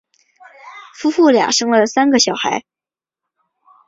[0.95, 2.65] 夫妇俩生了三个小孩。